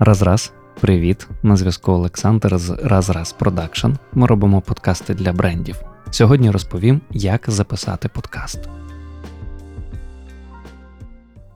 Раз-раз, 0.00 0.52
привіт! 0.80 1.28
На 1.42 1.56
зв'язку 1.56 1.92
Олександр 1.92 2.58
з 2.58 2.70
Раз-Раз 2.70 3.32
Продакшн. 3.32 3.88
Ми 4.12 4.26
робимо 4.26 4.60
подкасти 4.60 5.14
для 5.14 5.32
брендів. 5.32 5.76
Сьогодні 6.10 6.50
розповім, 6.50 7.00
як 7.10 7.44
записати 7.48 8.08
подкаст. 8.08 8.68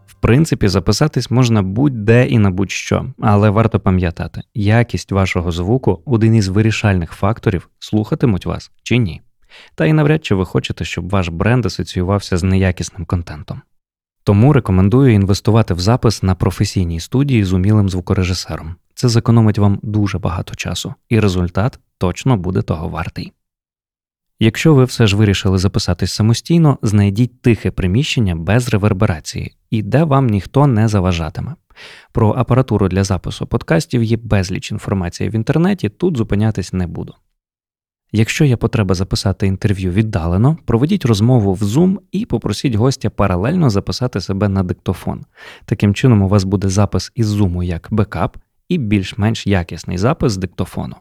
В 0.06 0.15
принципі, 0.21 0.69
записатись 0.69 1.31
можна 1.31 1.63
будь-де 1.63 2.26
і 2.26 2.38
на 2.38 2.51
будь-що, 2.51 3.06
але 3.21 3.51
варто 3.51 3.81
пам'ятати, 3.81 4.43
якість 4.54 5.13
вашого 5.13 5.53
звуку 5.53 6.03
один 6.04 6.35
із 6.35 6.49
вирішальних 6.49 7.13
факторів, 7.13 7.69
слухатимуть 7.79 8.47
вас 8.47 8.71
чи 8.83 8.97
ні. 8.97 9.22
Та 9.74 9.87
й 9.87 9.93
навряд 9.93 10.24
чи 10.24 10.35
ви 10.35 10.45
хочете, 10.45 10.85
щоб 10.85 11.11
ваш 11.11 11.29
бренд 11.29 11.67
асоціювався 11.67 12.37
з 12.37 12.43
неякісним 12.43 13.04
контентом. 13.04 13.63
Тому 14.25 14.53
рекомендую 14.53 15.15
інвестувати 15.15 15.75
в 15.75 15.81
запис 15.81 16.23
на 16.23 16.34
професійній 16.34 17.01
студії 17.01 17.45
з 17.45 17.52
умілим 17.52 17.89
звукорежисером. 17.89 18.75
Це 18.95 19.09
зекономить 19.09 19.59
вам 19.59 19.79
дуже 19.83 20.19
багато 20.19 20.55
часу, 20.55 20.95
і 21.09 21.21
результат 21.21 21.79
точно 21.99 22.37
буде 22.37 22.63
того 22.63 22.89
вартий. 22.89 23.33
Якщо 24.41 24.75
ви 24.75 24.85
все 24.85 25.07
ж 25.07 25.16
вирішили 25.16 25.59
записатись 25.59 26.13
самостійно, 26.13 26.79
знайдіть 26.83 27.43
тихе 27.43 27.71
приміщення 27.71 28.37
без 28.37 28.69
реверберації 28.69 29.55
і 29.71 29.83
де 29.83 30.05
вам 30.05 30.27
ніхто 30.27 30.66
не 30.66 30.89
заважатиме. 30.89 31.55
Про 32.13 32.30
апаратуру 32.33 32.89
для 32.89 33.05
запису 33.05 33.47
подкастів 33.47 34.02
є 34.02 34.16
безліч 34.16 34.71
інформації 34.73 35.30
в 35.30 35.35
інтернеті, 35.35 35.89
тут 35.89 36.16
зупинятись 36.16 36.73
не 36.73 36.87
буду. 36.87 37.15
Якщо 38.12 38.45
є 38.45 38.57
потреба 38.57 38.95
записати 38.95 39.47
інтерв'ю 39.47 39.91
віддалено, 39.91 40.59
проведіть 40.65 41.05
розмову 41.05 41.55
в 41.55 41.62
Zoom 41.62 41.98
і 42.12 42.27
попросіть 42.27 42.75
гостя 42.75 43.11
паралельно 43.11 43.71
записати 43.71 44.21
себе 44.21 44.48
на 44.48 44.62
диктофон. 44.62 45.25
Таким 45.65 45.95
чином, 45.95 46.23
у 46.23 46.29
вас 46.29 46.45
буде 46.45 46.69
запис 46.69 47.12
із 47.15 47.33
Zoom 47.35 47.62
як 47.62 47.88
бекап 47.91 48.37
і 48.69 48.79
більш-менш 48.79 49.47
якісний 49.47 49.99
запис 49.99 50.33
з 50.33 50.37
диктофону. 50.37 50.96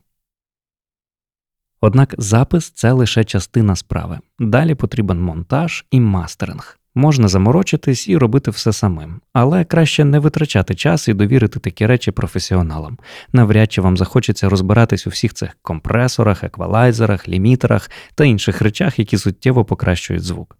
Однак 1.82 2.16
запис 2.18 2.70
це 2.70 2.92
лише 2.92 3.24
частина 3.24 3.76
справи. 3.76 4.20
Далі 4.40 4.76
потрібен 4.76 5.22
монтаж 5.22 5.86
і 5.92 6.00
мастеринг. 6.00 6.81
Можна 6.96 7.28
заморочитись 7.28 8.08
і 8.08 8.18
робити 8.18 8.52
все 8.52 8.74
самим, 8.74 9.22
але 9.34 9.66
краще 9.66 10.06
не 10.06 10.20
витрачати 10.20 10.76
час 10.76 11.08
і 11.08 11.14
довірити 11.14 11.60
такі 11.60 11.86
речі 11.86 12.12
професіоналам. 12.12 12.98
Навряд 13.34 13.72
чи 13.72 13.82
вам 13.82 13.98
захочеться 13.98 14.50
розбиратись 14.50 15.08
у 15.08 15.10
всіх 15.10 15.34
цих 15.34 15.58
компресорах, 15.62 16.44
еквалайзерах, 16.44 17.28
лімітерах 17.28 17.92
та 18.16 18.26
інших 18.26 18.62
речах, 18.62 19.00
які 19.00 19.18
суттєво 19.18 19.66
покращують 19.66 20.24
звук. 20.24 20.58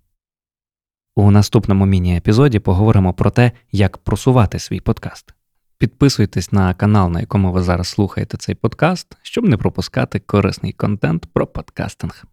У 1.16 1.32
наступному 1.32 1.86
міні-епізоді 1.86 2.60
поговоримо 2.60 3.14
про 3.14 3.32
те, 3.32 3.52
як 3.72 3.98
просувати 3.98 4.60
свій 4.60 4.80
подкаст. 4.80 5.34
Підписуйтесь 5.78 6.52
на 6.52 6.74
канал, 6.74 7.12
на 7.12 7.20
якому 7.20 7.52
ви 7.52 7.62
зараз 7.64 7.88
слухаєте 7.88 8.38
цей 8.38 8.56
подкаст, 8.56 9.18
щоб 9.22 9.46
не 9.46 9.58
пропускати 9.58 10.20
корисний 10.20 10.74
контент 10.74 11.26
про 11.34 11.48
подкастинг. 11.48 12.26